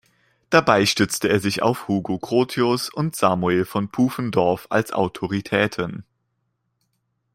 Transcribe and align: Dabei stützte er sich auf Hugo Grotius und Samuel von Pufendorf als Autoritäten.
Dabei 0.49 0.87
stützte 0.87 1.29
er 1.29 1.39
sich 1.39 1.61
auf 1.61 1.87
Hugo 1.87 2.17
Grotius 2.17 2.89
und 2.89 3.15
Samuel 3.15 3.65
von 3.65 3.91
Pufendorf 3.91 4.65
als 4.71 4.91
Autoritäten. 4.93 6.03